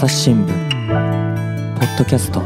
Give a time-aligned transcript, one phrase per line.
[0.00, 2.40] 朝日新聞ポッドキャスト。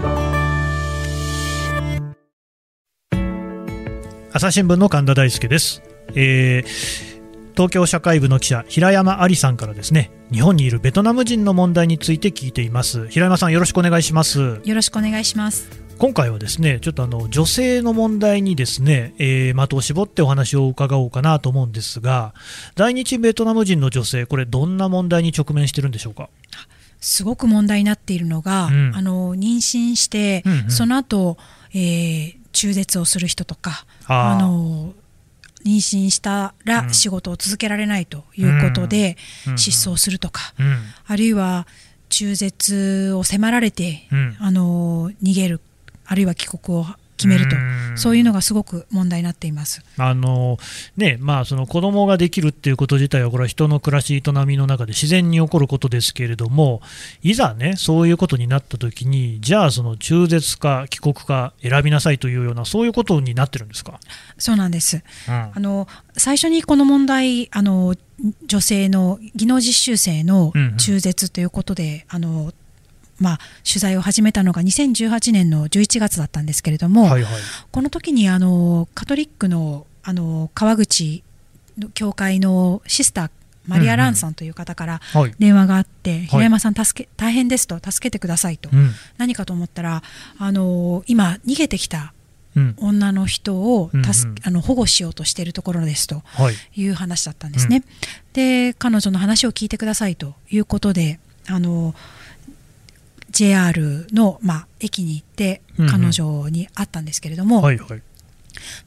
[4.32, 5.80] 朝日新聞の神田大輔です、
[6.16, 7.14] えー
[7.54, 13.06] 東京社会部の記者平山ありさんからですね日本にいるベトナム人の問題について聞いています。
[13.06, 14.60] 平山さんよろしくお願いします。
[14.64, 15.70] よろしくお願いします。
[15.96, 22.34] 今回はですねちょっとあの女性の問題にですね、えー的を絞ってお話を伺おうかなと思うんですが
[22.74, 26.28] 在日ベトナム人の女性これどんな問題に直面してるんでしょうか？
[27.04, 28.92] すごく問題になっているのが、うん。
[28.94, 30.70] あの妊娠して、うんうん。
[30.70, 31.36] その後、
[31.72, 34.40] えー中絶をする人とか、あー。
[34.40, 34.94] の
[35.66, 36.72] 妊娠したうん。
[36.72, 39.16] ら仕事を続けられないということで、
[39.56, 40.78] 失踪するとか、うん。
[41.06, 41.66] あるいは
[42.08, 44.36] 中絶を迫られて、うん。
[44.38, 45.60] あの逃げる
[46.06, 46.86] あるいは帰国を
[47.16, 47.92] 決めると、うん。
[47.96, 49.82] そういうのがすごく問題になっています。
[49.98, 50.58] あの
[50.96, 56.82] ねまあ、その子供ができるっていうこと自体は、これは人の暮らし、営みの中で自然に起こることですけれども、
[57.22, 64.00] いざね、そういうことになったときに、じゃあ、その中絶か帰国か選びなさいというような、そういうことになってるんですか？
[64.38, 65.02] そうなんです。
[65.28, 65.34] うん。
[65.34, 67.94] あの最初にこの問題あの
[68.46, 70.76] 女性の技能実習生のうんうん。
[70.76, 72.52] 中絶ということで、あの
[73.18, 77.32] まあ、取材を始めたのが2018年の11月だったんですけれども、はいはい。
[77.70, 81.22] この時にあのカトリックのあの川口
[81.78, 83.30] の教会のシスター
[83.66, 85.34] マリア・ランさんという方からはい。
[85.38, 88.90] 電話があって、平山さん助け大変ですと助けてくださいと、うん。
[89.16, 90.02] 何かと思ったら
[90.38, 92.12] あの今逃げてきた
[92.56, 92.74] うん。
[92.78, 94.32] 女の人を助けうん。
[94.32, 96.54] うんあの保護しようとしているところですとはい。
[96.74, 97.84] いう話だったんですね。
[98.34, 101.94] で彼女の話を聞いてくださいということであの
[103.34, 105.90] JR の、まあ、駅に行ってうんうん。
[105.90, 107.60] 彼女に会ったんですけれども、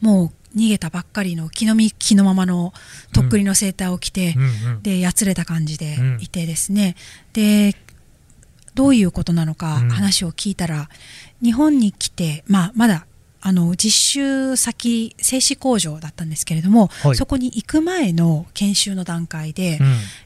[0.02, 2.74] もう逃げたばっかりの気の身気のままの
[3.12, 4.82] とっくりのセーターを着て、うんうん。
[4.82, 6.18] でやつれた感じでうん。
[6.22, 6.96] いてですね、
[7.34, 7.76] で
[8.74, 9.90] どういうことなのかうん。
[9.90, 10.90] 話を聞いたら、
[11.44, 13.06] 日本に来て、まあ、まだ
[13.42, 17.16] あの実習先製紙工場だったんですけれども、はい。
[17.16, 19.80] そこに行く前の研修の段階で、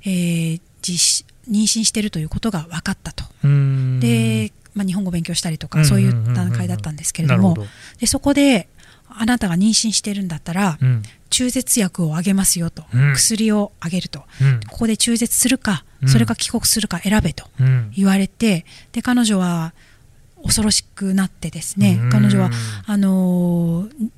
[0.06, 3.24] えー実妊娠しているということが分かったと。
[3.44, 4.00] うん。
[4.00, 7.56] で、まあ、日本語を勉強したりとうんかそういう段階だったんですけれども
[8.00, 8.68] でそこで
[9.10, 11.04] あなたが妊娠してるんだったら、うん。
[11.30, 13.14] 中絶薬をあげますよと、うん。
[13.14, 14.24] 薬をあげると。
[14.42, 14.60] うん。
[14.70, 16.10] ここで中絶するかうん。
[16.10, 17.92] それか帰国するか選べとうん。
[17.96, 19.74] 言われてで彼女は
[20.44, 22.10] 恐ろしくなってですねうん。
[22.10, 22.50] 彼女は
[22.86, 24.10] あのー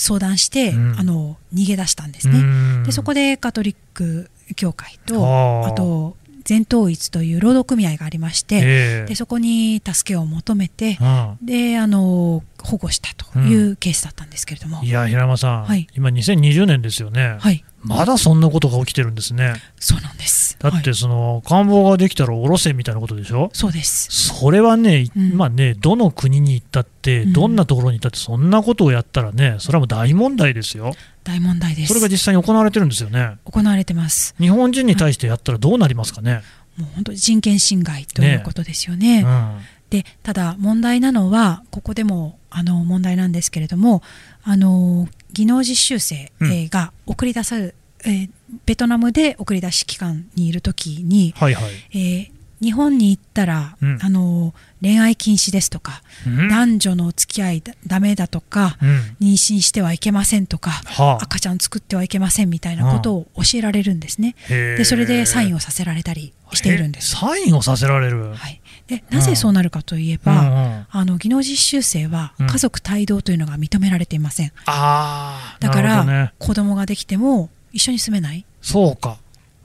[0.00, 0.98] 相談して、うん。
[0.98, 2.38] あの逃げ出したんですね。
[2.38, 2.82] うん。
[2.84, 6.16] でそこでカトリック教会とあと
[6.48, 8.60] 全統一という労働組合がありまして、え
[9.04, 9.06] え。
[9.06, 11.36] でそこに助けを求めて、うん。
[11.42, 15.86] であの保護したというケースだったんですけれども、いや平山さん、はい。
[15.94, 19.54] 今2020年ですよね、はいまだそんなことが起きてるんですね。
[19.78, 20.56] そうなんです。
[20.58, 20.82] だっはい。
[20.82, 23.50] てその官房ができたら下ろせみたいなことでしょ？
[23.52, 24.08] そうです。
[24.10, 25.36] それはね、うん。
[25.36, 27.32] まあねどの国に行ったって、うん。
[27.32, 30.92] どんなところに行ったってそんなことをやったらねそれはもう大問題ですよ。
[31.22, 31.88] 大問題です。
[31.88, 33.36] それが実際に行われてるんですよね。
[33.44, 34.34] 行われてます。
[34.38, 36.42] 日本人に対してやったらどうなりますかね、
[36.76, 39.22] もう本当に人権侵害ということですよね。
[39.22, 39.58] うん。
[39.90, 44.02] でただ問題なのはここでもあの問題なんですけれども
[44.42, 46.52] あの技能実習生、うん。
[46.52, 47.74] えーが送り出される、
[48.04, 48.30] えー
[48.64, 53.98] ベトナムで送り出し期間にいるときに、はいはい、えー日本に行ったら、うん。
[54.02, 56.48] あの恋愛禁止ですとか、うん。
[56.48, 58.88] 男女の付き合いだダメだとか、うん。
[59.20, 61.22] 妊娠してはいけませんとか、はあ。
[61.22, 64.34] 赤ちゃん作ってはいけませんみたいなことを教えられるんですね。
[64.50, 67.14] へえでそれでサインをさせられたりしているんです。
[67.16, 70.86] えサインをさせられる、はい、でなぜそうなるかといえば、うんうん。
[70.90, 72.46] あの技能実習生はうん。
[72.46, 74.52] 家族帯同というのが認められていません。
[74.66, 78.44] ああだから、ね、子供ができても一緒に住めない。
[78.62, 79.18] そうか。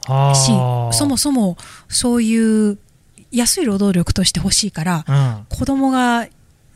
[0.07, 1.57] あしーそもそも
[1.88, 2.78] そういう
[3.31, 5.45] 安い労働力として欲しいからうん。
[5.50, 6.28] 子供が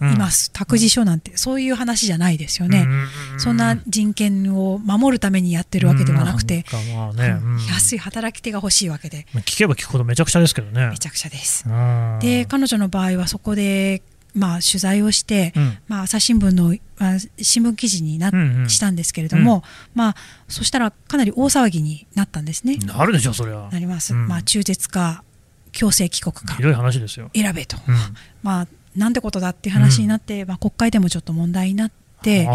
[0.01, 0.17] いうん。
[0.17, 7.65] ます、託児所なんてそういう話じゃないですよね、うんそんな人権を守るためにやってるわけではなくて、うんねうん。
[7.67, 9.25] 安い働き手が欲しいわけで。
[9.33, 10.89] 聞けば聞くほどめちゃくちゃですけどね。
[10.89, 11.65] めちゃくちゃです。
[11.67, 12.19] うん。
[12.21, 14.01] で彼女の場合はそこで、
[14.33, 15.77] まあ、取材をして、うん。
[15.87, 18.69] まあ、朝日新聞の、まあ、新聞記事になっうんうん。
[18.69, 19.63] したんですけれども、
[19.95, 20.15] まあ、
[20.47, 22.77] そしたらかなり大騒ぎになったんですね。
[22.77, 24.27] なるでしょそりゃなります、うん。
[24.27, 25.23] まあ、中絶か
[25.71, 26.55] 強制帰国か。
[26.55, 27.95] ひどい話ですよ、選べと、うん。
[28.43, 31.91] まあ、なんてことだっていう話になって、まあ、国会でもちょっと問題になっ
[32.23, 32.47] て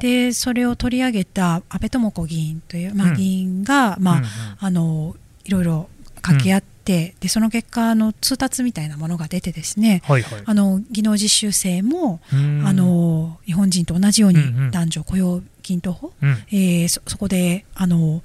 [0.00, 3.14] でそれを取り上げた安倍智子議員という、まあ、うん。
[3.14, 4.28] 議員が、まあうんうん。
[4.60, 10.42] あのいろいろ掛け合って、でその結果あの通達みたいなものが出てですねはいはい。
[10.44, 12.62] あの技能実習生も、うん。
[12.64, 14.64] あの日本人と同じよううんうん。
[14.66, 16.30] に男女雇用均等法、うん。
[16.52, 18.22] えーそそこであの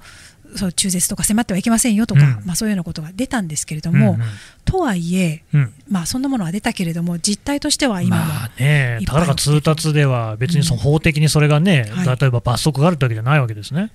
[0.56, 2.46] そう中絶とか迫ってはいけませんよとか、うん。
[2.46, 4.26] まあ、そういうようなことが出たんですけれども、うんうん。
[4.64, 5.72] とはいえ、うん。
[5.88, 12.16] まあ、そんなものは出たけれども実態としては今も、まあねたかだか通達では別にその法的にそれがね、はい。
[12.20, 13.90] 例えば罰則があるってわけじゃないわけですね。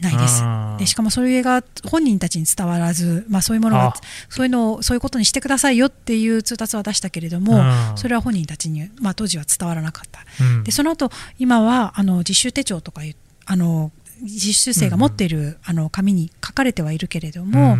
[0.00, 0.42] ないです。
[0.42, 3.94] うんでしかもそれが本人たちに伝わらず、まあ、そういうものあが
[4.28, 7.58] そういうのをそういうことにしてくださいよっていう通達は出したけれども、う
[7.94, 7.96] ん。
[7.96, 10.20] それは本人たちに、まあ、当時は伝わらなかった。
[10.40, 10.64] うん。
[10.64, 13.16] でその後今はあの実習手帳とかいう
[13.46, 17.78] あの実習生が持っている、あの紙に書かれてはいるけれども、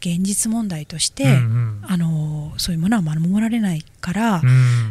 [0.00, 1.80] 現実問題として、うんうん。
[1.82, 4.46] あのそういうものは守られないから、う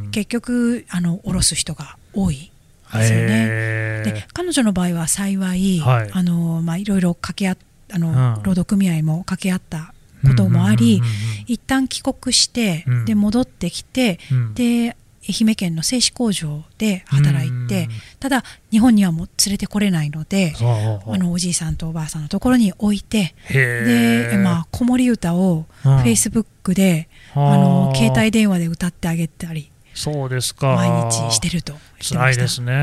[0.08, 0.12] ん。
[0.12, 2.52] 結局あの下ろす人が多い
[2.94, 4.04] ですよね。
[4.04, 6.10] で彼女の場合は幸い、はい。
[6.12, 7.58] あのまあ、いろいろ掛け合っ
[7.94, 8.44] あの、うん。
[8.44, 9.94] 労働組合も掛け合った
[10.28, 11.12] こともあり、うんうんうん。
[11.48, 13.06] 一旦帰国して、うん。
[13.06, 14.54] で戻ってきて、うん。
[14.54, 14.98] で
[15.28, 17.90] 愛媛県の製紙工場で働いて、うん。
[18.20, 25.98] ただ日本にはもう連れてこれないので、あのおじいさんとおばあさんのところに置いてで、まあ、子守歌をフうん。
[26.00, 27.40] ェイスブックで、あ。
[27.40, 30.76] ーあの携帯電話で歌ってあげたりそうですか。
[30.76, 32.16] 毎日してると言ってました。
[32.20, 32.74] 辛いですね。
[32.74, 32.76] う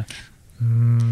[0.00, 0.06] ん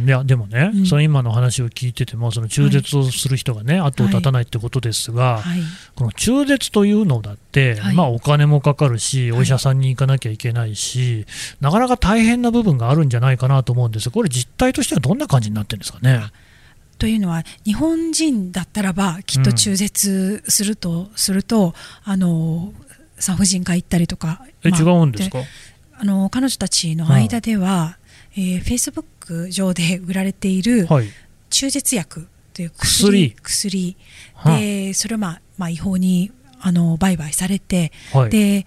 [0.06, 0.86] いやでもね、うん。
[0.86, 5.60] その今の話を聞いててもその中絶をする人がね、後を絶たないってことですが、はい、
[5.94, 7.94] この中絶というのだって、はい。
[7.94, 9.40] まあ、お金もかかるし、はい。
[9.40, 11.26] お医者さんに行かなきゃいけないし、
[11.60, 16.20] なかなか大変な部分があるんじゃないかなと思うんですがこれ、実態としてはどんな感じになってるんですかね？
[16.98, 21.74] というのは日本人だったらばきっと中絶すると、すると
[22.04, 22.74] あの
[23.18, 25.38] 産婦人科行ったりとか、え、まあ違うんですか？
[25.98, 27.96] あの彼女たちの間では、
[28.40, 31.06] えー、Facebook 上で売られているはい、
[31.50, 33.96] 中絶薬という薬薬。
[34.34, 38.66] はでそれを、まあまあ、違法にあの売買されて、はい、で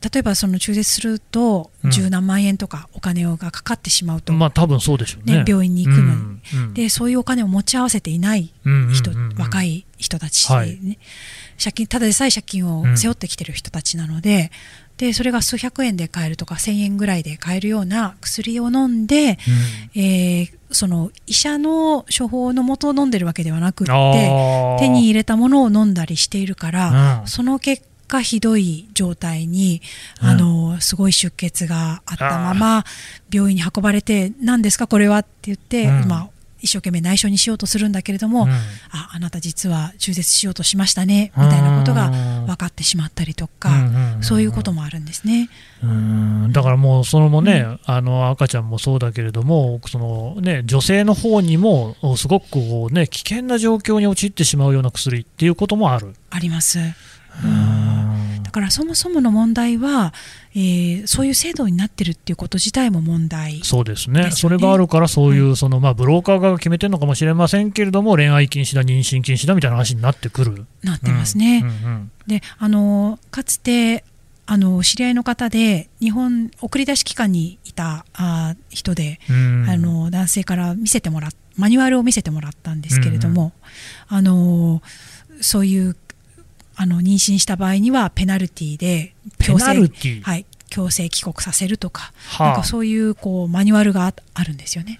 [0.00, 1.90] 例えばその中絶するとうん。
[1.90, 5.38] 十何万円とかお金がかかってしまうと、まあ多分そうでしょうね。
[5.38, 6.10] ね病院に行くのに。
[6.10, 6.74] うんうん。
[6.74, 9.16] でそういうお金を持ち合わせていないうんうん人、うん。
[9.16, 10.78] うん若い人たち、はい。
[10.80, 10.98] ね
[11.62, 14.50] 借金ただでさえ借金を背負ってきてる人たちなので,、
[15.00, 19.38] でそれが数百円で買えるとか1000円ぐらいで買えるような薬を飲んで、
[19.94, 27.26] えーその医者の処方のもとを飲んでるわけではなくって手に入れたものを飲んだりしているから、うん。
[27.26, 29.82] その結果ひどい状態に、
[30.20, 32.84] あのすごい出血があったまま
[33.32, 36.08] 病院に運ばれて何ですかこれはって言って、うん。
[36.08, 36.28] まあ、
[36.60, 38.50] 一生懸命内緒にしようとするんだけれども、うん。
[38.50, 42.12] ああなた実は中絶しようとしましたねみたいなことが
[42.80, 45.48] ってしまったりとか、うんうんうんうんそういうこともあるんですね。
[45.82, 56.14] うんだからもう、そのもね、あの赤ちゃんもそうだけれども、そのね、女性の方にも、すごくこう、ね、危険な状況に陥ってしまうような薬っていうこともある。
[56.30, 56.78] あります。
[56.78, 56.82] う
[57.46, 57.89] ん
[58.50, 60.12] だからそもそもの問題は、
[60.56, 64.32] えーそういう制度になってるっていうこと自体も問題そうですね。
[64.32, 70.66] それがあるから、そういう、そのまあ、ブローカー側が決めてるのかもしれませんけれども、恋愛禁止だ、妊娠禁止だみたいな話になってくる。
[70.82, 71.62] なってますね。
[71.62, 74.04] うんうんであのかつて
[74.46, 79.66] あの知り合いの方で日本送り出し機関にいたあ人で、うん。
[79.68, 83.52] あの男性から見せてもらっマニュアルを見せてもらったんですけれども、
[84.08, 84.82] あの
[85.40, 85.96] そういう
[86.80, 89.66] あの妊娠した場合にはペナルティで強制
[90.22, 92.46] はい、強制帰国させるとか,、はあ。
[92.48, 94.98] なんかそういうこうマニュアルがああるんですよね。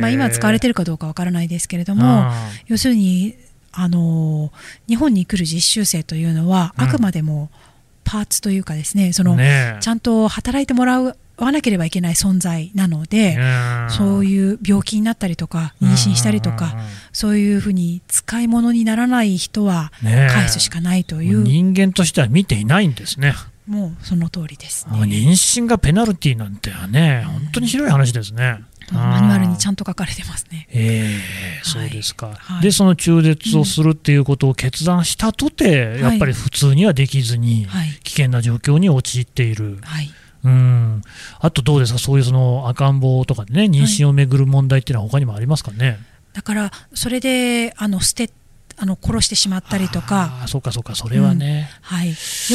[0.00, 2.32] まあ、今使われてるかどうかわからないですけれども、
[2.66, 3.36] 要するに
[3.70, 4.50] あの
[4.88, 6.84] 日本に来る実習生というのは、うん。
[6.84, 7.48] あくまでも
[8.02, 9.80] パーツというかですねそのねえ。
[9.80, 13.38] ちゃんと働いてもらわなければいけない存在なので、
[13.90, 16.74] そうういう病気になったりとか妊娠したりとか、
[17.12, 23.34] そういうふうに使い物にならない人は返すしかないという、人間としては見ていないんですね。
[23.66, 24.98] もうその通りですね。
[24.98, 28.60] 妊娠がペナルティなんてはね、本当にひどい話ですね。
[28.90, 30.66] マニュアルにちゃんんと書かれてますね。
[30.70, 32.62] ええそうですか、はい。
[32.62, 40.10] でその中絶をするっていうことを決断したとて、やっぱり普通にはできずに、はい、危険な状況に陥っている、はい、
[40.44, 41.02] うん、
[41.40, 45.98] あとどうですか、そういうその赤ん坊とかでね、妊娠をめぐる問題っていうのは、他にもありますかね？
[46.32, 48.30] だからそれであの捨て
[48.78, 51.70] あの殺してしまったりとか、あーそうかそうか、それはね。
[51.82, 52.14] はい、よ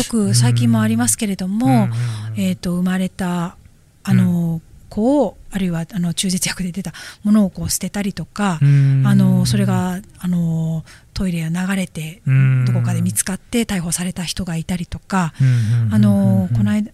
[0.10, 1.74] く最近もありますけれども、うん。
[1.74, 1.90] うんうん
[2.38, 3.56] えー、と生まれた
[4.04, 9.04] あの、子をあるいはあの中絶薬で出たものをこう捨てたりとか、うん。
[9.06, 12.66] あのそれがあのトイレを流れてうん。
[12.66, 15.94] どこかで見つかって逮捕された人がいたりとか、うんうんうんうん。
[15.94, 16.92] あのこの間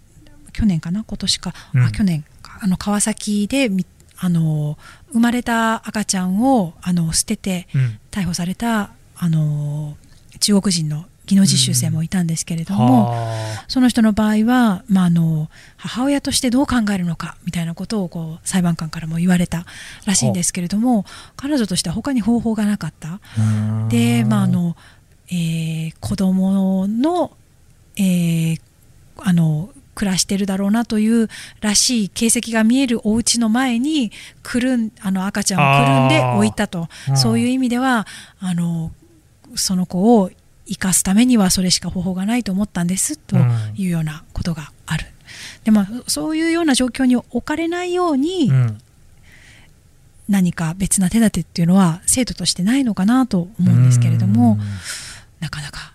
[0.53, 1.83] 去年かな今年か、うん。
[1.83, 2.59] あ去年か。
[2.61, 3.85] あの川崎でみ
[4.17, 4.77] あの
[5.11, 7.99] 生まれた赤ちゃんをあの捨ててうん。
[8.11, 9.97] 逮捕されたあの
[10.39, 19.65] 中国人の技能実習生もいたんですけれども、はその人の場合は、まあ、あの母親としてどう考えるのかみたいなことをこう裁判官からも言われた
[20.05, 21.05] らしいんですけれども
[21.37, 23.19] 彼女としては他に方法がなかった。
[23.37, 24.75] あで、まああの
[25.29, 27.31] えー子供の、
[27.95, 28.61] えー
[29.19, 31.29] あの暮らしてるだろうなという
[31.61, 36.87] らしい形跡が見えるお家の前にくるんあの赤ちゃんをくるんで置いたと。
[37.09, 37.17] うん。
[37.17, 38.07] そういう意味では
[38.39, 38.91] あの
[39.55, 40.31] その子を
[40.65, 43.37] 生かすためにはそれしか方法がないと思ったんですと
[43.75, 45.05] いうようなことがある。
[45.63, 48.77] でまあ、そういうような状況に置かれないように、うん。
[50.29, 54.57] 何か別な手立てっていうのは制度としてないのかなと思うんですけれども、
[55.39, 55.93] なかなか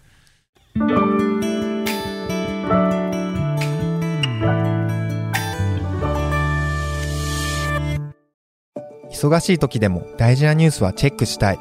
[9.18, 11.58] 忙しい時でも大事なニュースはチェックしたい。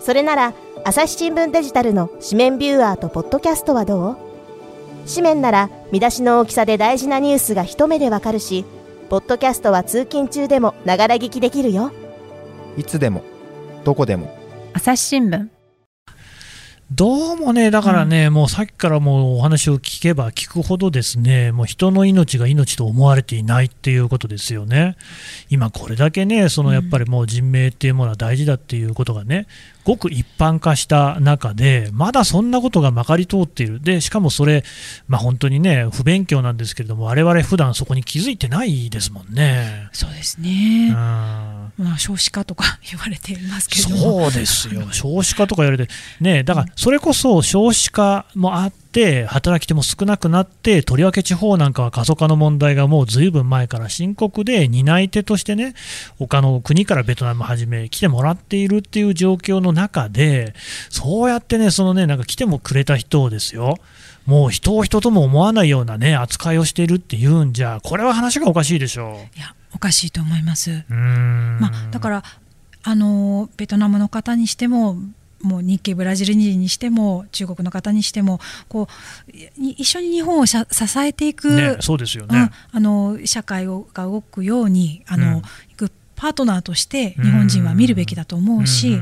[0.00, 0.54] それなら
[0.84, 4.16] 朝日新聞デジタルの紙面ビューアーとポッドキャストはどう？
[5.12, 8.64] 紙面なら見出しの大きさで大事なニュースが一目でわかるし
[9.10, 11.90] ポッドキャストは通勤中でもながら聞きできるよ。
[12.76, 13.24] いつでも
[13.84, 14.32] どこでも。
[14.72, 15.48] 朝日新聞
[16.90, 24.96] どうもね、だからね、もうさっきからもうお話を聞けば聞くほどですね、もう人の命が命と思われていないっていうことですよね。
[25.50, 29.46] 今これだけね、そのやっぱりもう人命っていうものは大事だっていうことがね、
[29.88, 33.80] ごく一般化した中で、まだそんなことがまかり通っている。
[33.80, 34.62] で、しかもそれ、
[35.06, 39.88] まあ本当にね、不勉強なんですけれども、我々普段そこに気づいてないですもんね。
[39.92, 48.87] そうですうね、んまあ、少子化とか言われていますけれどもそうですよ、少子化とか言われて、ね、だからそれこそ少子化もあって、
[49.26, 55.74] 働き手も少なくなって、とりわけ地方なんかは過疎化の問題がもうずいぶん前から深刻で、担い手としてね、
[56.18, 60.54] 他の国からベトナムはじめ来てもらっているっていう状況の中で、
[60.90, 63.76] そうやってね、そのね、なんか来てもくれた人をですよ、
[64.26, 70.84] もう人を人とも思わないようなね、扱いをしているっていうんじゃ、これは話がおかしいでしょいやおかしいと思います。
[70.88, 72.24] まあ、だから
[72.82, 74.96] あのベトナムの方にしても
[75.42, 78.88] もう日系ブラジル人にしても中国の方にしてもこ
[79.28, 80.56] うい一緒に日本を支
[80.98, 82.38] えていく、ね、そうですよね。
[82.38, 85.42] うんあの社会をが動くようにあの、うん。
[86.18, 89.00] パートナーとして日本人は見るべきだと思うし、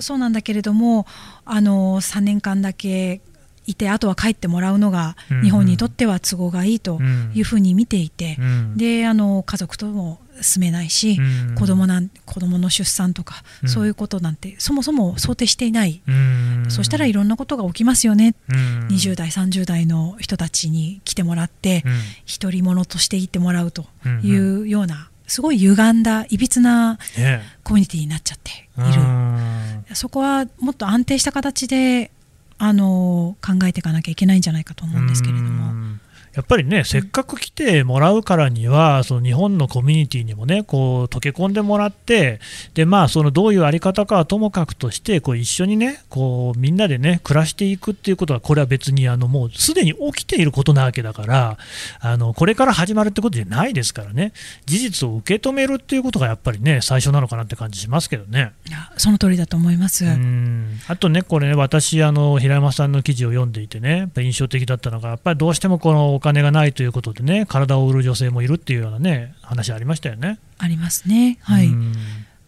[0.00, 1.06] そうなんだけれども
[1.44, 3.20] あの3年間だけ
[3.66, 5.42] いてあとは帰ってもらうのがうん。
[5.42, 7.00] 日本にとっては都合がいいと
[7.34, 8.76] いうふうに見ていて、うん。
[8.76, 11.54] であの家族とも住めないし、うん。
[11.54, 13.68] 子供なん子供の出産とか、うん。
[13.68, 16.64] そういうことなんてそもそも想定していない、うん。
[16.68, 18.88] そしたらいろんなことが起きますよね、うん。
[18.88, 21.92] 20代30代の人たちに来てもらって、うん。
[22.40, 24.20] 独り者としていってもらうとうん。
[24.22, 27.42] いうようなすごい歪んだいびつなね。
[27.64, 29.02] コミュニティになっちゃっている。
[29.02, 29.84] うん。
[29.94, 32.10] そこはもっと安定した形で
[32.58, 35.96] あの考えていかなきゃいけないんじゃないかと思うんですけれども。
[36.16, 42.40] んやっぱりね、せっかく来てもらうからには、その日本のコミュニティにもね、こう溶け込んでもらって、
[42.74, 51.56] でまあ、そのどういうあり方かはともかくとして、こう一緒にね、こうみんなでね、暮らしていくっていうことは、これは別にあのもうすでに起きていることなわけだから、
[52.00, 54.32] あのこれから始まるってことじゃないですからね、
[54.66, 58.52] 事実を受け止めるっていうことがやっぱりね、最初なのかなって感じしますけどね。
[58.68, 60.04] いやその通りだと思います。
[60.04, 70.38] うんあとね、これね、私、あの平山さんの記事を読んでいてね、印象的だったのが、やっぱりどうしてもこのお金がないということでね、体を売る女性もいるっていうようなね、話ありましたよね。
[70.58, 71.38] ありますね。
[71.42, 71.66] はい。
[71.66, 71.92] うん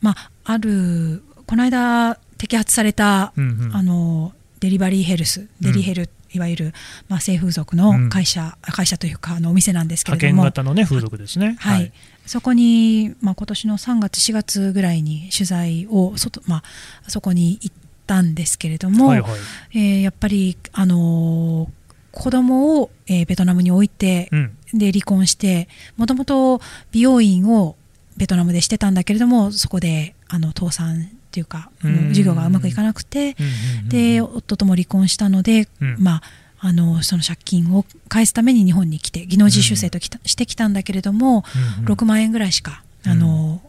[0.01, 6.75] まああるこの間摘発された、うんうんあのデリバリーヘルスデリヘル、いわゆる、
[7.09, 10.43] まあ、性風俗の会社、会社というかあのお店なんですけれ派ども。
[10.43, 11.57] 遣型のね、風俗ですね。
[11.61, 11.93] はい、
[12.27, 16.63] そこに、まあ、今年の3月、4月ぐらいに取材を外、まあ、
[17.07, 17.77] そこに行っ
[18.09, 19.33] たんですけれども、はいはい
[19.75, 24.57] えーやっぱり、あのー子供を、えーベトナムに置いて、うん。
[24.75, 26.61] で離婚してもともと
[26.91, 27.77] 美容院を
[28.17, 32.09] ベトナムでしてたんだけれどもそこであの倒産っていうかうん。
[32.09, 33.37] 授業がうまくいかなくて
[33.83, 35.97] うんで夫とも離婚したので、うん。
[35.99, 36.23] まあ
[36.61, 41.45] あのその借金を返すために日本に来て技能実習生ときた、してきたんだけれども、
[41.79, 43.63] うんうん6万円ぐらいしかあの、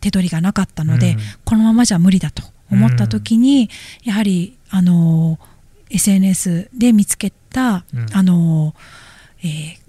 [0.00, 3.68] 手取りがなかったので、うんこのままじゃ無理だと思った時に、
[4.04, 5.38] やはりあの
[5.90, 8.06] SNS で見つけた、うん。
[8.12, 8.74] あの
[9.42, 9.82] えー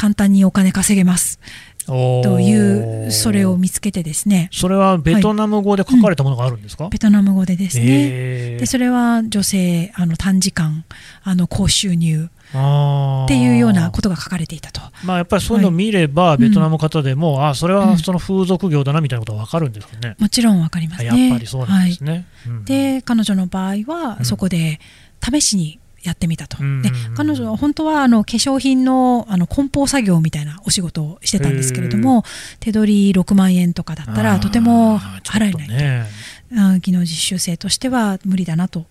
[0.00, 1.38] 簡単にお金稼げます。
[1.86, 4.48] というそれを見つけてですね。
[4.50, 8.60] それはベトナム語で書かれたものがあるんですか、ベトナム語でですね、えー。
[8.60, 10.84] でそれは女性あの短時間
[11.22, 14.80] あの高収入っていうようなことが書かれていたと。
[15.04, 16.38] まあ、やっぱりそういうのを見れば、い。
[16.38, 17.80] ベトナムの方でも、あそれうん。
[17.80, 20.16] はその風俗業だなみたいなことは分かるんですかね。
[20.18, 21.10] もちろんわかりますね。
[21.10, 22.26] あやっぱりそうなんですね。
[22.46, 22.64] うん。
[22.64, 24.24] で彼女の場合は、うん。
[24.24, 24.80] そこで
[25.22, 32.24] 試しにやってみたと、うんで彼女は本当はあの化粧品のあの梱包作業みたいなお仕事をしてたんですけれども
[32.58, 36.06] 手取り6万円とかだったらとても払えないと、ね
[36.52, 38.86] あ技能実習生としては無理だなと考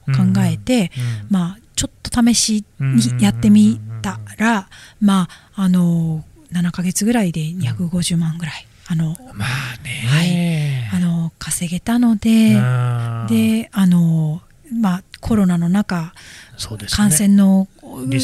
[0.49, 0.91] えて、
[1.29, 4.69] うんまあ、ちょっと試しにやってみたら、
[5.01, 6.23] まあ、あの
[6.53, 16.13] 7ヶ月ぐらいで250万ぐらい、あのまあね、あの稼げたので、うんであの、まあ、コロナの中、
[16.53, 16.87] ね。
[16.89, 17.67] 感染の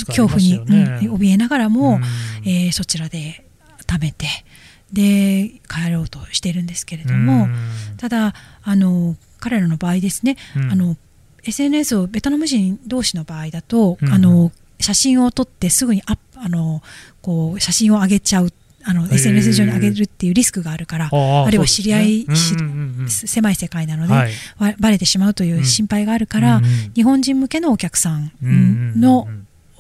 [0.07, 0.99] 恐怖に、よね。
[1.03, 2.49] うん怯えながらも、うん。
[2.49, 3.45] えーそちらで
[3.87, 4.27] 貯めて
[4.91, 7.47] で帰ろうとしているんですけれども、
[7.97, 8.33] ただ
[8.63, 10.71] あの彼らの場合ですね、うん。
[10.71, 10.97] あの
[11.43, 14.13] SNS をベトナム人同士の場合だと、うん。
[14.13, 16.81] あの写真を撮ってすぐにアップあの
[17.21, 18.51] こう写真を上げちゃう
[18.85, 19.13] あのー。
[19.13, 22.27] SNS 上に上げるっていうリスクがあるから、あるいは知り合い、
[23.09, 24.31] 狭い世界なので、はい。
[24.59, 26.93] わバレてしまうという心配があるから、うんうん。
[26.93, 28.55] 日本人向けのお客さんうんうん
[28.95, 29.01] うん。
[29.01, 29.27] の、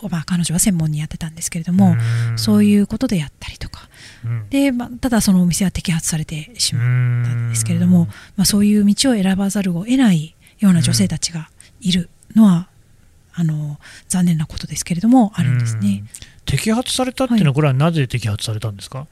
[0.09, 1.99] まあ、彼女は専門にやってたんですけれども、ん。
[2.37, 3.87] そういうことでやったりとか。
[4.25, 4.49] うん。
[4.49, 6.83] で、まあ、ただそのお店は摘発されてしまっ
[7.25, 12.67] たんですけれどうもん、まあ、そういう道を選ばざるを得ないような女性たちがいるのは、
[13.37, 16.03] あの残念なことですけれどもあるんですね。
[16.45, 19.07] 摘発されたっていうのは、これはなぜ摘発されたんですか、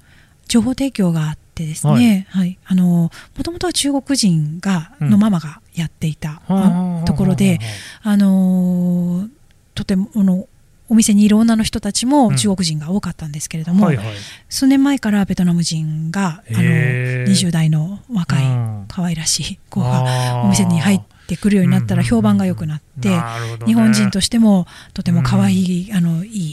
[0.48, 2.58] 情報提供があってですね、はい。
[2.66, 7.60] あのもともとは中国人が、うんのママがやっていた、はあところで、
[8.02, 9.30] あのー
[9.76, 10.48] とてもあの
[10.90, 12.36] お店にいる女の人たちもうん。
[12.36, 14.06] 中国人が多かったんですけれども、はいはい。
[14.50, 18.86] 数年前からベトナム人があのへー20代の若いうん。
[18.88, 23.74] 可愛らしい子がお店に入ってくるようになったら評判が良くなって、なるほどね。
[23.74, 26.53] 日本人としてもとても可愛い、あのいい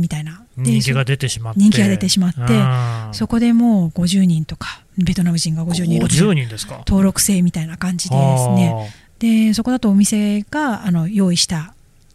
[0.00, 0.42] みたいな。
[0.56, 1.60] で人気が出てしまって。
[1.60, 3.14] 人気が出てしまってうん。
[3.14, 6.78] そこでもう50人とかベトナム人が50人50人ですか？
[6.86, 8.94] 登録制みたいな感じでですね。
[9.18, 11.74] でそこだとお店があの用意した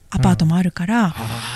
[0.09, 1.11] アパートもあるから、あ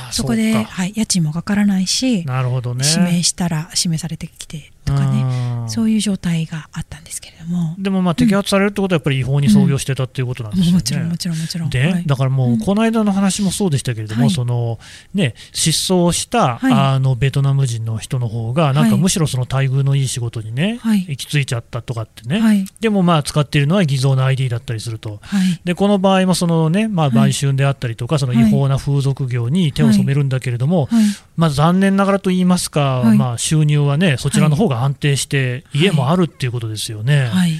[0.09, 2.83] ーそこではい、家賃もかからないし、なるほどね。
[2.87, 5.21] 指名したら指名されてきてとかね、
[5.63, 5.69] うん。
[5.69, 10.73] そういう状態があったんですけれども、でもまあ摘発されるってことはやっぱり違法に操業してたっていうことなんですよね。
[10.73, 11.69] もちろんもちろんもちろん。
[11.69, 12.03] で、はい。
[12.05, 12.59] だからもううん。
[12.59, 14.29] この間の話もそうでしたけれども、はい。
[14.31, 14.79] その
[15.13, 16.73] ね、失踪した、はい。
[16.73, 21.05] あのベトナム人の人の方が、なんかはいむしろその待遇のいい仕事にね、はい。
[21.07, 22.65] 行き着いちゃったとかってね、はい。
[22.79, 25.19] でもまあ使っているのは偽造の ID だったりすると。
[25.21, 25.61] はい。
[25.63, 27.29] でこの場合もその、ねまあ、はい。
[27.29, 31.03] 売春であったりとか、その違法な風俗業に手を染めるんだけれども、はい。
[31.37, 33.17] まあ、残念ながらと言いますか、はい。
[33.17, 37.25] まあ、収入はね、そちらの方が安定して、はい家もあるっていうことですよね。
[37.25, 37.51] はい。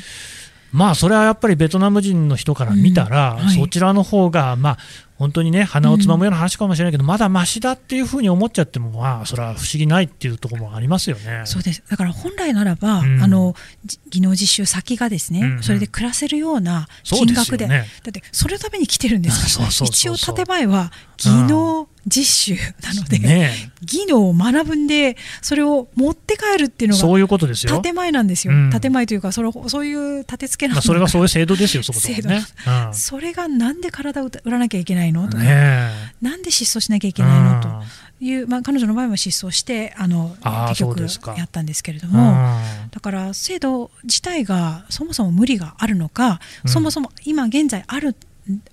[0.72, 3.46] まあ、それはやっぱりベトナム人の人から見たら、うん。
[3.46, 3.56] はい。
[3.56, 4.78] そちらの方が、まあ、
[5.16, 11.42] 本当にね、鼻をつまむような話かもしれないけど、まだましだっていうふうに思っちゃっても、まあ、それは不思議ないっていうところもありますよね。
[11.46, 11.84] そうです。
[11.90, 13.22] だから本来ならば、うん。
[13.22, 15.64] あのじ技能実習先がですね、うんうん。
[15.64, 17.86] それで暮らせるような金額でね。
[18.04, 27.80] だってそれのために来てるんですからそうそうそうそう一応建前は技能実習なので、ね技能を学ぶんでそれを持って帰るっていうのがそういうことですよ。
[27.82, 28.70] 建前なんですよ、うん。
[28.78, 32.46] 建前というかそれそういう立て付けなんまあ、だそれがそういう制度ですよ、そ こね。
[32.68, 32.94] うん。
[32.94, 35.90] それがなんで体を売らなきゃいけないのとか、ね
[36.22, 37.84] なんで失踪しなきゃいえけないのとうん。
[38.22, 40.36] いう、まあ、彼女の場合も失踪してあの
[40.70, 41.00] 結局
[41.38, 42.62] やったんですけれどうも、ん。
[42.92, 46.72] だから制度自体がそもそも無理があるのか、うん。
[46.72, 48.16] そもそも今現在ある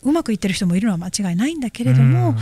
[0.02, 2.36] うまくいってる人もいるのは間違いないんだけれども、うん。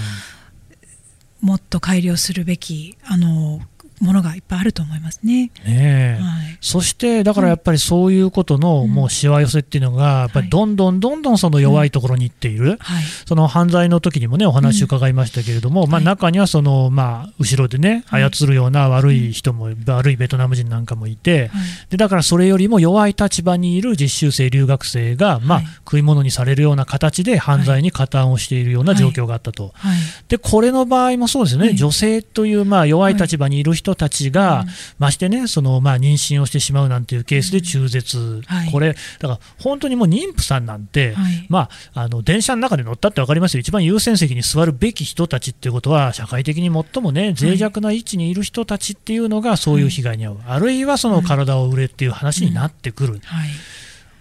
[1.47, 3.61] もっと改良するべきあの
[4.01, 5.51] ものがいっぱいあると思いますね。
[5.65, 6.19] ねえ。
[6.21, 6.59] はい。
[6.61, 8.91] そして、だからやっぱりそういうことのうん。
[8.91, 13.05] もうしわ寄せっていうのが、やっぱりどんどんどんどんその弱いところに行っている、はい。
[13.27, 16.05] その犯罪の時にもね、お話伺いましたけれども、まあ、はい。
[16.05, 18.25] 中にはその、まあ、後ろでね、はい。
[18.25, 21.91] 操るような悪い人も、悪いベトナム人なんかもいて、はい。
[21.91, 29.73] でだからそれよりも弱い立場にいる実習生、留学生が、まあはい食い物にされるような形で犯罪に加担をしているような状況があったと。
[29.75, 29.99] はい。
[30.29, 31.77] でこれの場合もそうですよね、はい。
[31.77, 33.15] 女性というまあ弱い。
[33.15, 34.69] 立場にいる人たちが、うん。
[34.99, 38.73] ましてね、そのまあ妊娠をしてしまうなんていうケースで中絶、はい。
[38.73, 41.47] これ、だから本当にもう妊婦さんなんて、はい。
[41.49, 53.49] まあ、あの電車の中で乗ったって分かりますよ、一番優先席に座るべき人たちっていうことは、社会的に最もね、脆弱な位置にいる人たちっていうのが、そういう被害に遭う、あるいはその体を売れっていう話になってくる、はい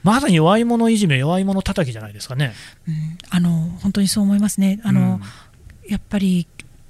[0.04, 2.54] まさに弱い者いじめ、弱い者叩きじゃないですかね。
[2.88, 3.18] うん。
[3.30, 3.50] あの
[3.82, 4.82] 本当にそう思いますね。
[4.84, 5.90] あの、うん。
[5.90, 6.46] やっぱり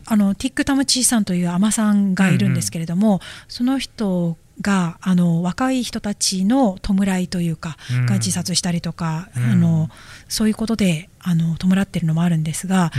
[0.05, 8.05] あのティック・タムチーさんという海女さんがいるんですけれども、その人があの若い人たちの弔いというか、うん。
[8.05, 9.43] が自殺したりとか、うん。
[9.43, 9.89] あの
[10.27, 12.91] そういうことであの弔ってるのもあるんですが、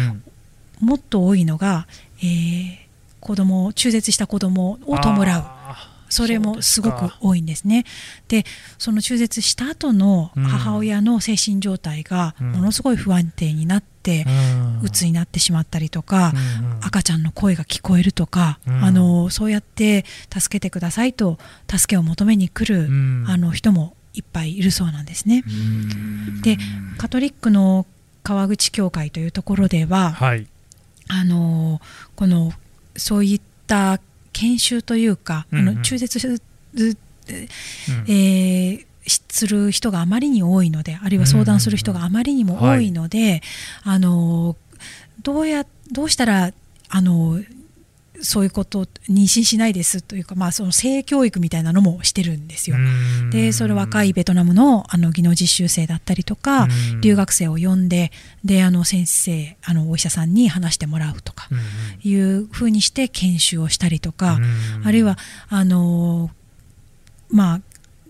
[0.80, 1.86] もっと多いのが、
[2.18, 2.84] えー
[3.24, 5.44] 子供中絶した子供を弔う。
[6.10, 7.84] それもすごく多いんですね。
[8.28, 8.44] で
[8.78, 10.44] その中絶した後のうん。
[10.44, 12.52] 母親の精神状態がうん。
[12.52, 14.80] ものすごい不安定になって、うん。
[14.82, 16.32] 鬱になってしまったりとか、
[16.82, 18.84] 赤ちゃんの声が聞こえるとか、うん。
[18.84, 21.38] あのそうやって助けてくださいと
[21.70, 23.24] 助けを求めに来る、うん。
[23.28, 25.42] あの人もいっぱいいるそうなんですね。
[25.46, 26.42] うん。
[26.42, 26.58] で
[26.98, 27.86] カトリックの
[28.22, 30.46] 川口教会というところでは、はい。
[31.08, 31.80] あの
[32.16, 32.52] この
[32.96, 34.00] そういった
[34.32, 35.68] 研修というか、うんうん。
[35.68, 36.18] あの中絶
[37.26, 43.42] えーしする人があまりに多いのであるいは相談する人があまりにも多いので、
[43.82, 44.56] あの
[45.22, 46.52] どうやどうしたら
[46.88, 47.40] あの
[48.22, 52.76] そういうことを妊娠しないですというか、まあ、その性教育みたいなのもしてるんですよ。
[52.76, 53.30] うん。
[53.30, 57.00] でそれ若いベトナムのあの技能実習生だったりとか、うん。
[57.00, 58.12] 留学生を呼んで
[58.44, 62.10] であの先生あのお医者さんに話してもらうとかうん。
[62.10, 64.86] いうふうにして研修をしたりとか、うん。
[64.86, 66.30] あるいはあの
[67.30, 67.60] まあ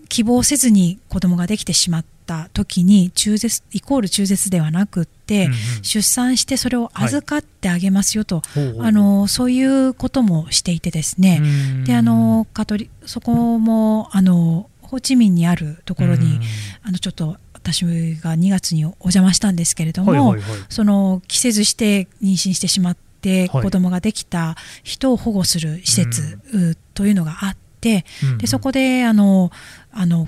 [0.09, 5.83] 希望せずに子供ができてしまった時に中絶イコール中絶ではなくって、うんうん。
[5.83, 11.83] 出産してそれを預かってあげますよと、ほうほうあのそういうこともしていてですね、うん。
[11.83, 16.41] であのカトリそこもあのホーチミンにあるところに、うん。
[16.83, 20.65] あのちょっと私が2月にお邪魔したんですけれども、はいはいはい。
[20.69, 23.63] その着せずして妊娠してしまってはい。
[23.63, 27.64] 子供ができた人を保護する施設、うというのがあって、
[28.23, 29.51] うんでそこであの
[29.91, 30.27] あの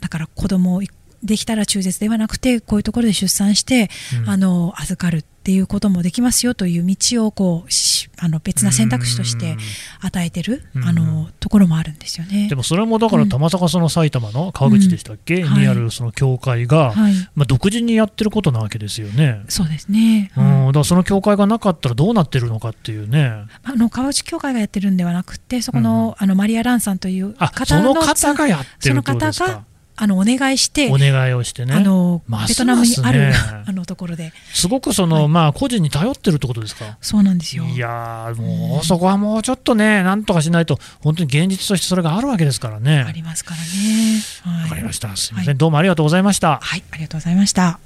[0.00, 0.82] だから子供を
[1.22, 3.90] できたら中絶ではなくてこういうところで出産して、
[4.22, 4.30] うん。
[4.30, 9.56] あの預かるっていうこともできますよという道をこうしあの別な選択肢として
[10.00, 10.84] 与えてる、うん。
[10.84, 12.48] あのところもあるんですよね。
[12.48, 15.48] でもそれもだからたまさかその埼玉の川口でしたっけ、うん。
[15.48, 19.42] はいにあるその教会が、はい、まあ、独自にやってることなわけですよね。
[19.48, 23.44] そうですね、うん、だからその教会がなかったらどうなってるのかっていうね。
[23.64, 29.64] あの川内教会がやってるんではなくてそこの,、あのマリア・ランさんというあ、方そのの方がやってるってことですか。
[30.00, 31.74] あのお願いしてお願いをしてね。
[31.74, 33.32] あのベトナムにある、
[33.66, 36.96] あのところですごくその、はいまあ個人に頼ってるってことですか？
[37.00, 37.64] そうなんですよ。
[37.64, 43.10] いやーもうそこはもうちょっとね、なんとかしないと、本当に現実としてそれがあるわけですからあね。
[43.14, 44.22] りますからね。
[44.44, 45.14] はい、わかりました。
[45.16, 46.58] すみません、はいどうもありがとうございました。
[46.62, 47.78] はい、ありがとうございました。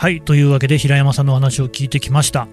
[0.00, 2.48] はい、というわけで平山さんのお話を聞いてきました。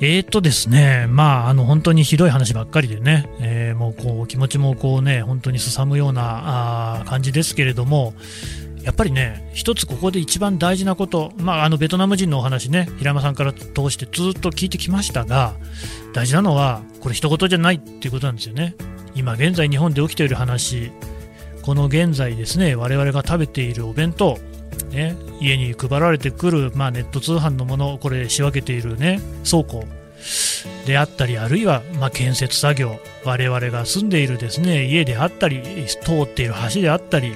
[0.00, 8.14] えーとですね、まあ、あの本当にひどい話ばっかりでね、えーもうこう気持ちもこうね、本当にすさむようなあ感じですけれども、
[8.82, 15.56] やっぱりね、一つここで一番大事なこと、まあ、あのベトナム人のお話ね、平山さんから通してずっと聞いてきましたが、
[16.14, 18.76] 大事なのは、これ、一言じゃないっていうことなんですよね。
[19.14, 20.90] 今現在、日本で起きている話、
[21.66, 24.38] この現在ですね、我々が食べているお弁当、
[24.92, 29.84] ね、家に配られてくる、まあ、ネット通販のもの、これ仕分けている、ね、倉庫
[30.86, 37.34] であったり、あるいは、まあ、建設作業、我々が住んでいるですね家であったり、通っている橋であったり、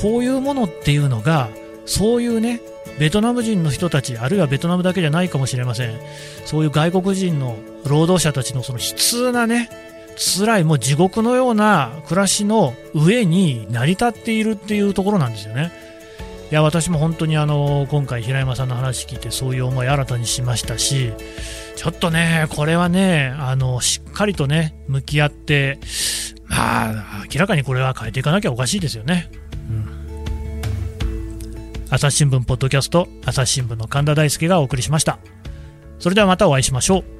[0.00, 1.48] こういうものっていうのが、
[1.86, 2.60] そういうね、
[3.00, 5.98] ベトナム人の人たち、あるいはベトナムだけじゃないかもしれません、
[6.44, 9.89] そういう外国人の労働者たちのその悲痛なね、
[10.22, 15.72] 辛い、もう地獄のような暮らしの上に成り立っているっていうところなんですよね。
[16.50, 21.12] いや私も本当にあの今回、平山さんの話聞いてそういう思い新たにしましたし
[21.76, 25.78] ちょっとね、これはねあのしっかりとね向き合って、
[26.48, 29.30] まあ、明らかにこれは変えていかなきゃおかしいですよね。
[29.70, 30.00] うん
[31.92, 35.18] 朝日新聞ポッドキャスト朝日新聞の神田大輔がお送りしました。
[35.98, 37.19] それではまたお会いしましょう。